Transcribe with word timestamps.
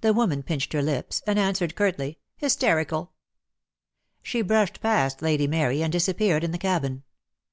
The 0.00 0.12
woman 0.12 0.42
pinched 0.42 0.72
her 0.72 0.82
lips, 0.82 1.22
and 1.28 1.38
answered 1.38 1.76
curtly: 1.76 2.18
"Hysterical." 2.36 3.12
She 4.20 4.42
brushed 4.42 4.80
past 4.80 5.22
Lady 5.22 5.46
Mary, 5.46 5.80
and 5.80 5.92
disappeared 5.92 6.42
in 6.42 6.50
the 6.50 6.58
cabin. 6.58 7.04